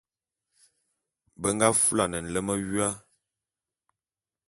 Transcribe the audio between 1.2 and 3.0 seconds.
Be nga fulane nlem wua.